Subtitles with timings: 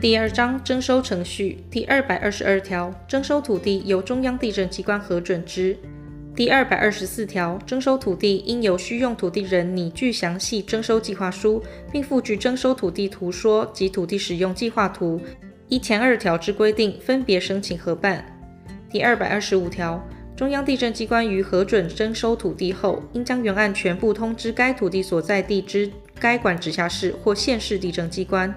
[0.00, 5.76] 第二章征收程序第二百二十二条，征收土地由中央地震机关核准之。
[6.34, 15.20] 第二百二十四条，征收土地应由需用土地人拟具详细征收计划书，并附具征收土地图说及土地使用计划图，
[15.68, 18.24] 依前二条之规定分别申请核办。
[18.90, 20.02] 第二百二十五条，
[20.34, 28.54] 中央地震机关于核准征收土地后，应将原案全部通知该土地所在地之该管直辖市或县市地政机关。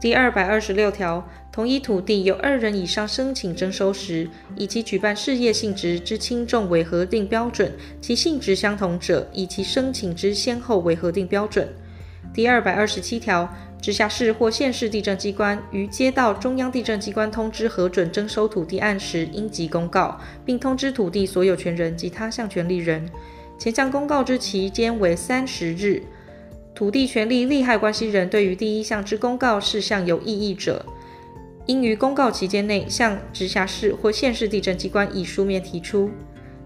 [0.00, 4.26] 第二百二十六条，同一土地有二人以上申请征收时，
[4.56, 7.68] 以其举办事业性质之轻重为核定标准；
[8.00, 11.68] 其性质相同者，以其申请之先后为核定标准。
[12.32, 23.06] 第二百二十七条，直辖市或县市地震机关于接到中央地震机关通知核准征收土地案时，应即公告，并通知土地所有权人及他项权利人，
[23.58, 26.02] 前项公告之期间为三十日。
[26.80, 30.82] 土地权利利害关系人对于第一项之公告事项有异议者，
[31.66, 36.10] 应于公告期间内向直辖市或县市地震机关以书面提出。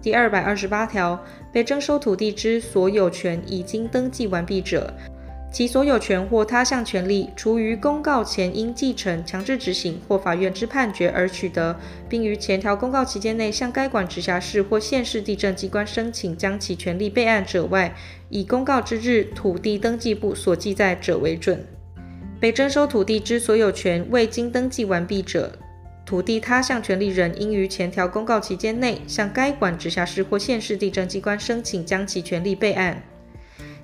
[0.00, 4.90] 第二百二十八条，被征收土地之所有权已经登记完毕者，
[5.50, 11.74] 其所有权或他项权利，除于公告前因继承、强制执行或法院之判决而取得，
[12.08, 17.94] 并于前条公告期间内向该管直辖市或县市地政机关申请将其权利备案者外，
[18.28, 21.64] 以公告之日土地登记簿所记载者为准。
[22.38, 25.58] 被征收土地之所有权未经登记完毕者，
[26.04, 33.02] 土地他项权利人应于前条公告期间内向该管直辖市或县市地政机关申请将其权利备案。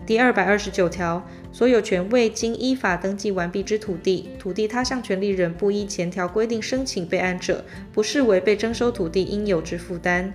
[0.07, 10.35] 第二百二十九条，所有权未经依法登记完毕之土地，土地他项权利人不依前条规定申请备案者，不视为被征收土地应有之负担。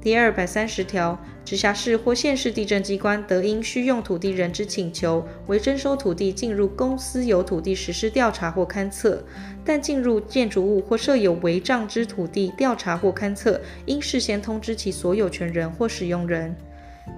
[0.00, 9.22] 第二百三十条，直辖市或县市地政机关得因需用土地人之请求，为征收土地进入公私有土地实施调查或勘测，
[9.62, 16.56] 但进入建筑物或设有违章之土地调查或勘测，应事先通知其所有权人或使用人。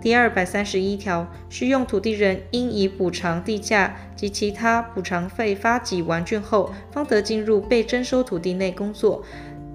[0.01, 9.25] 第二百三十一条，需用土地人应以补偿地价及其他补偿费发给完竣后，方得进入被征收土地内工作。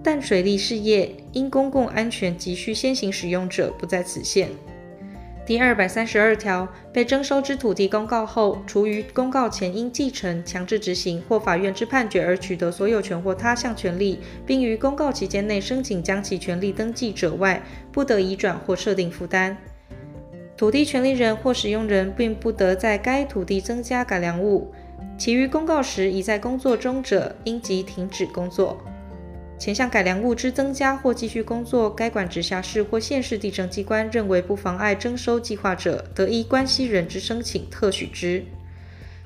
[0.01, 4.49] 但水利事业因公共安全急需先行使用者，不在此限。
[5.45, 19.57] 第二百三十二条，被征收之土地公告后，除于公告前因继承、强制执行或法院之判决而取得所有权或他项权利，并于公告期间内申请将其权利登记者外，不得移转或设定负担。
[20.63, 24.71] 土地权利人或使用人并不得在该土地增加改良物，
[25.17, 28.81] 其余公告时已在工作中者，应即停止工作。
[29.59, 38.45] 前项改良物之增加或继续工作，该管直辖市或县市地政机关认为不妨碍征收计划者，得依关系人之申请特许之。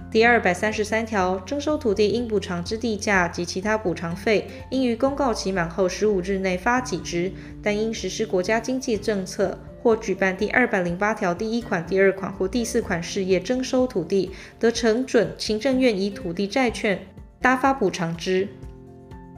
[0.09, 7.31] 第二百三十三条，征收土地应补偿之地价及其他补偿费，应于公告期满后十五日内发给之，
[7.61, 9.55] 但因实施国家经济政策。
[9.87, 16.99] 或举办第二百零八条第一款、第二款或第四款事业征收土地，得承准行政院以土地债券
[17.41, 18.49] 搭发补偿之。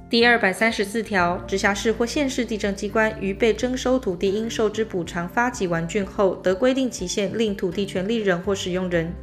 [0.09, 9.13] 第二百三十四条，直辖市或县市地政机关于被征收土地应受之补偿发给完竣后，得规定期限令土地权利人或使用人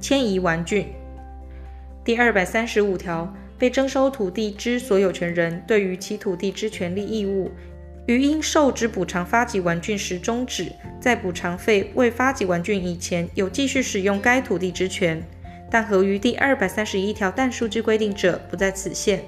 [0.00, 0.86] 迁移完竣。
[2.02, 7.50] 第二百三十五条，被征收土地之所有权人对于其土地之权利义务。
[8.10, 15.22] 于应受之补偿发给完竣时终止，在补偿费未发给完竣以前，有继续使用该土地之权，
[15.70, 19.22] 但合于第二百三十一条但数之规定者，不在此限。